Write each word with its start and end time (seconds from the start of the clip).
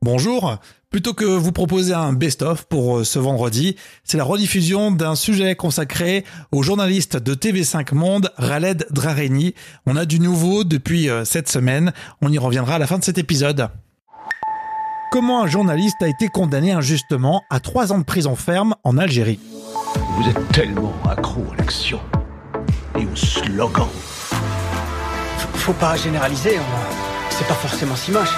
Bonjour. 0.00 0.58
Plutôt 0.90 1.12
que 1.12 1.24
vous 1.24 1.50
proposer 1.50 1.92
un 1.92 2.12
best-of 2.12 2.66
pour 2.66 2.98
euh, 2.98 3.04
ce 3.04 3.18
vendredi, 3.18 3.74
c'est 4.04 4.16
la 4.16 4.22
rediffusion 4.22 4.92
d'un 4.92 5.16
sujet 5.16 5.56
consacré 5.56 6.24
au 6.52 6.62
journaliste 6.62 7.16
de 7.16 7.34
TV5 7.34 7.94
Monde, 7.94 8.30
Raled 8.36 8.86
Drareni. 8.90 9.54
On 9.86 9.96
a 9.96 10.04
du 10.04 10.20
nouveau 10.20 10.62
depuis 10.62 11.10
euh, 11.10 11.24
cette 11.24 11.48
semaine. 11.48 11.92
On 12.22 12.30
y 12.30 12.38
reviendra 12.38 12.76
à 12.76 12.78
la 12.78 12.86
fin 12.86 12.98
de 12.98 13.04
cet 13.04 13.18
épisode. 13.18 13.70
Comment 15.10 15.42
un 15.42 15.48
journaliste 15.48 16.00
a 16.00 16.08
été 16.08 16.28
condamné 16.28 16.70
injustement 16.70 17.42
à 17.50 17.58
trois 17.58 17.92
ans 17.92 17.98
de 17.98 18.04
prison 18.04 18.36
ferme 18.36 18.76
en 18.84 18.98
Algérie? 18.98 19.40
Vous 20.16 20.28
êtes 20.28 20.48
tellement 20.52 20.94
accro 21.10 21.44
à 21.52 21.56
l'action 21.56 22.00
et 22.96 23.04
au 23.04 23.16
slogan. 23.16 23.88
Faut 25.54 25.72
pas 25.72 25.96
généraliser, 25.96 26.58
on... 26.60 27.30
c'est 27.30 27.48
pas 27.48 27.54
forcément 27.54 27.96
si 27.96 28.12
moche. 28.12 28.34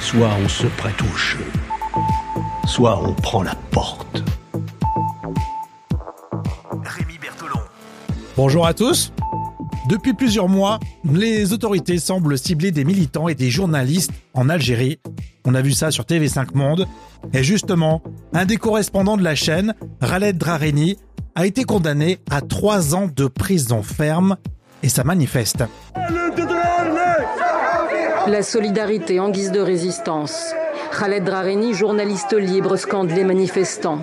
Soit 0.00 0.30
on 0.44 0.48
se 0.48 0.66
prête 0.66 1.00
au 1.02 1.16
jeu, 1.16 1.44
soit 2.66 3.00
on 3.02 3.12
prend 3.12 3.42
la 3.42 3.54
porte. 3.70 4.22
Rémi 6.84 7.18
Bertolon. 7.20 7.60
Bonjour 8.36 8.66
à 8.66 8.74
tous. 8.74 9.12
Depuis 9.88 10.14
plusieurs 10.14 10.48
mois, 10.48 10.80
les 11.04 11.52
autorités 11.52 11.98
semblent 11.98 12.36
cibler 12.38 12.72
des 12.72 12.84
militants 12.84 13.28
et 13.28 13.34
des 13.34 13.50
journalistes 13.50 14.12
en 14.34 14.48
Algérie. 14.48 14.98
On 15.44 15.54
a 15.54 15.62
vu 15.62 15.72
ça 15.72 15.90
sur 15.90 16.04
TV5 16.04 16.54
Monde. 16.54 16.86
Et 17.32 17.44
justement, 17.44 18.02
un 18.32 18.44
des 18.44 18.56
correspondants 18.56 19.16
de 19.16 19.22
la 19.22 19.34
chaîne, 19.34 19.74
Raled 20.00 20.38
Drareni, 20.38 20.96
a 21.36 21.46
été 21.46 21.64
condamné 21.64 22.18
à 22.30 22.40
trois 22.40 22.94
ans 22.94 23.08
de 23.14 23.26
prison 23.26 23.82
ferme 23.82 24.36
et 24.82 24.88
ça 24.88 25.04
manifeste. 25.04 25.64
La 28.28 28.42
solidarité 28.42 29.20
en 29.20 29.30
guise 29.30 29.52
de 29.52 29.60
résistance. 29.60 30.52
Khaled 30.98 31.24
Drareni, 31.24 31.74
journaliste 31.74 32.32
libre, 32.32 32.76
scande 32.76 33.10
les 33.10 33.22
manifestants. 33.22 34.00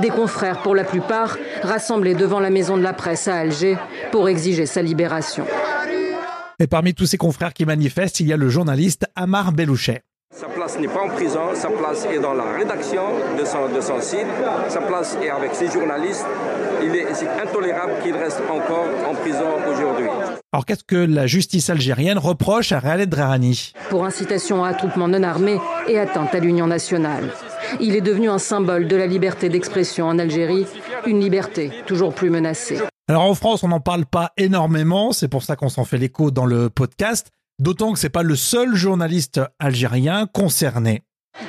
Des 0.00 0.10
confrères, 0.10 0.60
pour 0.62 0.74
la 0.74 0.84
plupart, 0.84 1.38
rassemblés 1.62 2.14
devant 2.14 2.40
la 2.40 2.50
maison 2.50 2.76
de 2.76 2.82
la 2.82 2.92
presse 2.92 3.28
à 3.28 3.36
Alger 3.36 3.78
pour 4.10 4.28
exiger 4.28 4.66
sa 4.66 4.82
libération. 4.82 5.46
Et 6.58 6.66
parmi 6.66 6.92
tous 6.92 7.06
ces 7.06 7.16
confrères 7.16 7.54
qui 7.54 7.64
manifestent, 7.64 8.20
il 8.20 8.26
y 8.26 8.32
a 8.32 8.36
le 8.36 8.48
journaliste 8.48 9.06
Amar 9.16 9.52
Belouchet. 9.52 10.02
Sa 10.34 10.48
place 10.48 10.78
n'est 10.78 10.88
pas 10.88 11.02
en 11.02 11.08
prison, 11.08 11.54
sa 11.54 11.68
place 11.68 12.06
est 12.06 12.18
dans 12.18 12.32
la 12.32 12.52
rédaction 12.52 13.02
de 13.38 13.44
son, 13.44 13.68
de 13.68 13.80
son 13.80 14.00
site, 14.00 14.26
sa 14.68 14.80
place 14.80 15.16
est 15.22 15.28
avec 15.28 15.54
ses 15.54 15.70
journalistes. 15.70 16.24
Il 16.82 16.96
est, 16.96 17.06
intolérable 17.42 17.92
qu'il 18.02 18.16
reste 18.16 18.40
encore 18.50 18.86
en 19.08 19.14
prison 19.14 19.46
aujourd'hui. 19.70 20.08
Alors 20.54 20.66
qu'est-ce 20.66 20.84
que 20.84 20.96
la 20.96 21.26
justice 21.26 21.70
algérienne 21.70 22.18
reproche 22.18 22.72
à 22.72 22.80
Khaled 22.82 23.08
Drarani 23.08 23.72
Pour 23.88 24.04
incitation 24.04 24.62
à 24.62 24.68
attroupement 24.68 25.08
non 25.08 25.22
armé 25.22 25.58
et 25.88 25.98
atteinte 25.98 26.34
à 26.34 26.40
l'union 26.40 26.66
nationale. 26.66 27.32
Il 27.80 27.96
est 27.96 28.02
devenu 28.02 28.28
un 28.28 28.36
symbole 28.36 28.86
de 28.86 28.94
la 28.94 29.06
liberté 29.06 29.48
d'expression 29.48 30.08
en 30.08 30.18
Algérie, 30.18 30.66
une 31.06 31.20
liberté 31.20 31.72
toujours 31.86 32.12
plus 32.12 32.28
menacée. 32.28 32.78
Alors 33.08 33.22
en 33.22 33.34
France, 33.34 33.62
on 33.62 33.68
n'en 33.68 33.80
parle 33.80 34.04
pas 34.04 34.32
énormément, 34.36 35.12
c'est 35.12 35.28
pour 35.28 35.42
ça 35.42 35.56
qu'on 35.56 35.70
s'en 35.70 35.86
fait 35.86 35.96
l'écho 35.96 36.30
dans 36.30 36.44
le 36.44 36.68
podcast. 36.68 37.28
D'autant 37.58 37.94
que 37.94 37.98
c'est 37.98 38.10
pas 38.10 38.22
le 38.22 38.36
seul 38.36 38.74
journaliste 38.74 39.40
algérien 39.58 40.26
concerné. 40.26 41.02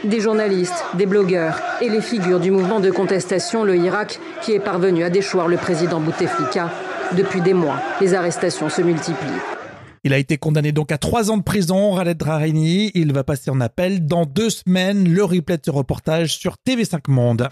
Des 0.05 0.21
journalistes, 0.21 0.85
des 0.93 1.07
blogueurs 1.07 1.59
et 1.81 1.89
les 1.89 1.99
figures 1.99 2.39
du 2.39 2.51
mouvement 2.51 2.79
de 2.79 2.89
contestation, 2.89 3.65
le 3.65 3.75
Irak, 3.75 4.21
qui 4.41 4.53
est 4.53 4.61
parvenu 4.61 5.03
à 5.03 5.09
déchoir 5.09 5.49
le 5.49 5.57
président 5.57 5.99
Bouteflika. 5.99 6.71
Depuis 7.17 7.41
des 7.41 7.53
mois, 7.53 7.79
les 8.01 8.13
arrestations 8.13 8.69
se 8.69 8.81
multiplient. 8.81 9.41
Il 10.03 10.13
a 10.13 10.17
été 10.17 10.37
condamné 10.37 10.71
donc 10.71 10.91
à 10.91 10.97
trois 10.97 11.31
ans 11.31 11.37
de 11.37 11.43
prison, 11.43 11.95
Khaled 11.95 12.17
Drareni. 12.17 12.91
Il 12.95 13.13
va 13.13 13.23
passer 13.23 13.51
en 13.51 13.61
appel 13.61 14.05
dans 14.05 14.25
deux 14.25 14.49
semaines. 14.49 15.07
Le 15.07 15.23
replay 15.23 15.57
de 15.57 15.63
ce 15.65 15.71
reportage 15.71 16.37
sur 16.37 16.55
TV5 16.67 16.99
Monde. 17.07 17.49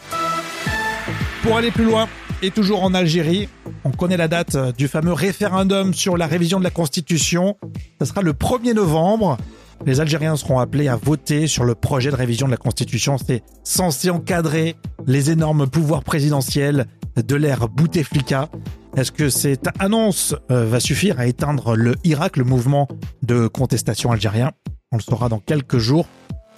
Pour 1.43 1.57
aller 1.57 1.71
plus 1.71 1.85
loin, 1.85 2.07
et 2.41 2.51
toujours 2.51 2.83
en 2.83 2.93
Algérie, 2.93 3.47
on 3.83 3.91
connaît 3.91 4.17
la 4.17 4.27
date 4.27 4.57
du 4.75 4.87
fameux 4.87 5.13
référendum 5.13 5.93
sur 5.93 6.17
la 6.17 6.27
révision 6.27 6.59
de 6.59 6.63
la 6.63 6.71
Constitution. 6.71 7.57
Ce 7.99 8.05
sera 8.05 8.21
le 8.21 8.33
1er 8.33 8.73
novembre. 8.73 9.37
Les 9.85 9.99
Algériens 9.99 10.35
seront 10.35 10.59
appelés 10.59 10.87
à 10.87 10.95
voter 10.95 11.47
sur 11.47 11.63
le 11.63 11.75
projet 11.75 12.11
de 12.11 12.15
révision 12.15 12.47
de 12.47 12.51
la 12.51 12.57
Constitution. 12.57 13.17
C'est 13.17 13.43
censé 13.63 14.09
encadrer 14.09 14.75
les 15.05 15.31
énormes 15.31 15.67
pouvoirs 15.67 16.03
présidentiels 16.03 16.85
de 17.15 17.35
l'ère 17.35 17.69
Bouteflika. 17.69 18.49
Est-ce 18.97 19.11
que 19.13 19.29
cette 19.29 19.69
annonce 19.79 20.35
euh, 20.51 20.65
va 20.65 20.81
suffire 20.81 21.19
à 21.19 21.25
éteindre 21.25 21.75
le 21.75 21.95
Irak, 22.03 22.35
le 22.35 22.43
mouvement 22.43 22.89
de 23.23 23.47
contestation 23.47 24.11
algérien? 24.11 24.51
On 24.91 24.97
le 24.97 25.01
saura 25.01 25.29
dans 25.29 25.39
quelques 25.39 25.77
jours, 25.77 26.07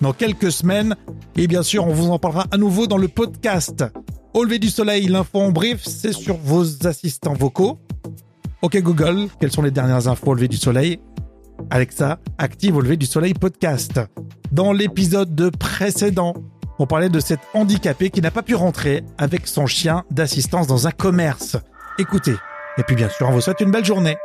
dans 0.02 0.14
quelques 0.14 0.52
semaines. 0.52 0.96
Et 1.36 1.46
bien 1.46 1.62
sûr, 1.62 1.86
on 1.86 1.94
vous 1.94 2.10
en 2.10 2.18
parlera 2.18 2.46
à 2.50 2.58
nouveau 2.58 2.88
dans 2.88 2.98
le 2.98 3.08
podcast. 3.08 3.86
Au 4.34 4.44
lever 4.44 4.58
du 4.58 4.70
soleil, 4.70 5.08
l'info 5.08 5.40
en 5.42 5.52
brief, 5.52 5.84
c'est 5.84 6.12
sur 6.12 6.38
vos 6.38 6.88
assistants 6.88 7.34
vocaux. 7.34 7.78
Ok 8.64 8.82
Google, 8.82 9.28
quelles 9.40 9.52
sont 9.52 9.62
les 9.62 9.72
dernières 9.72 10.08
infos 10.08 10.32
au 10.32 10.34
lever 10.34 10.48
du 10.48 10.58
soleil? 10.58 11.00
Alexa, 11.70 12.18
active 12.40 12.76
au 12.76 12.82
lever 12.82 12.98
du 12.98 13.06
soleil 13.06 13.36
podcast. 13.36 14.00
Dans 14.52 14.74
l'épisode 14.74 15.56
précédent, 15.58 16.34
on 16.80 16.88
parlait 16.88 17.10
de 17.10 17.20
cet 17.20 17.42
handicapé 17.54 18.10
qui 18.10 18.22
n'a 18.22 18.32
pas 18.32 18.42
pu 18.42 18.56
rentrer 18.56 19.04
avec 19.20 19.46
son 19.46 19.68
chien 19.68 20.04
d'assistance 20.10 20.66
dans 20.66 20.88
un 20.88 20.92
commerce. 20.92 21.58
Écoutez. 22.00 22.36
Et 22.80 22.84
puis 22.84 22.96
bien 22.96 23.08
sûr, 23.08 23.30
on 23.30 23.34
vous 23.34 23.42
souhaite 23.42 23.62
une 23.62 23.70
belle 23.70 23.86
journée. 23.86 24.18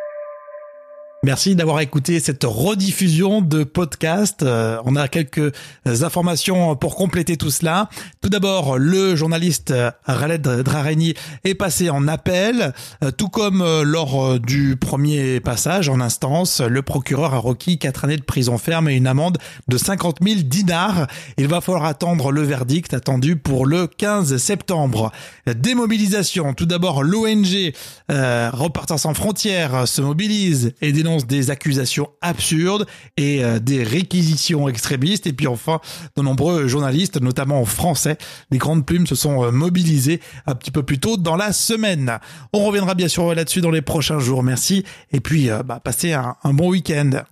Merci 1.25 1.57
d'avoir 1.57 1.81
écouté 1.81 2.21
cette 2.21 2.45
rediffusion 2.45 3.43
de 3.43 3.65
podcast. 3.65 4.45
Euh, 4.45 4.81
on 4.85 4.95
a 4.95 5.09
quelques 5.09 5.53
informations 5.85 6.77
pour 6.77 6.95
compléter 6.95 7.37
tout 7.37 7.51
cela. 7.51 7.89
Tout 8.21 8.29
d'abord, 8.29 8.79
le 8.79 9.17
journaliste 9.17 9.75
Khaled 10.07 10.43
Drareni 10.43 11.15
est 11.43 11.57
passé 11.57 11.91
en 11.91 12.07
appel, 12.07 12.73
euh, 13.03 13.11
tout 13.11 13.29
comme 13.31 13.63
euh, 13.63 13.83
lors 13.83 14.39
du 14.39 14.77
premier 14.77 15.41
passage 15.41 15.89
en 15.89 16.01
instance. 16.01 16.61
Le 16.61 16.83
procureur 16.83 17.35
a 17.35 17.39
requis 17.39 17.79
quatre 17.79 18.05
années 18.05 18.17
de 18.17 18.23
prison 18.23 18.57
ferme 18.57 18.89
et 18.89 18.95
une 18.95 19.09
amende 19.09 19.39
de 19.67 19.77
50 19.77 20.19
000 20.23 20.43
dinars. 20.45 21.09
Il 21.37 21.49
va 21.49 21.61
falloir 21.61 21.85
attendre 21.85 22.31
le 22.31 22.43
verdict 22.43 22.95
attendu 22.95 23.35
pour 23.35 23.67
le 23.67 23.89
15 23.89 24.37
septembre. 24.37 25.11
Démobilisation. 25.53 26.55
Tout 26.55 26.67
d'abord, 26.67 27.03
l'ONG 27.03 27.73
euh, 28.13 28.51
Repartants 28.53 28.99
sans 28.99 29.15
frontières 29.15 29.89
se 29.89 30.01
mobilise 30.01 30.75
et 30.81 30.93
dénonce 30.93 31.08
des 31.17 31.51
accusations 31.51 32.11
absurdes 32.21 32.87
et 33.17 33.45
euh, 33.45 33.59
des 33.59 33.83
réquisitions 33.83 34.69
extrémistes. 34.69 35.27
Et 35.27 35.33
puis 35.33 35.47
enfin, 35.47 35.81
de 36.17 36.23
nombreux 36.23 36.69
journalistes, 36.69 37.21
notamment 37.21 37.61
en 37.61 37.65
français, 37.65 38.19
les 38.51 38.59
grandes 38.59 38.87
plumes 38.87 39.07
se 39.07 39.15
sont 39.15 39.45
euh, 39.45 39.51
mobilisés 39.51 40.21
un 40.47 40.55
petit 40.55 40.71
peu 40.71 40.83
plus 40.83 40.99
tôt 40.99 41.17
dans 41.17 41.37
la 41.37 41.53
semaine. 41.53 42.19
On 42.53 42.65
reviendra 42.65 42.95
bien 42.95 43.09
sûr 43.09 43.35
là-dessus 43.35 43.61
dans 43.61 43.71
les 43.71 43.83
prochains 43.83 44.19
jours. 44.19 44.43
Merci. 44.43 44.85
Et 45.13 45.21
puis, 45.21 45.51
euh, 45.51 45.63
bah, 45.63 45.81
passez 45.83 46.13
un 46.13 46.35
bon 46.45 46.69
week-end. 46.69 47.23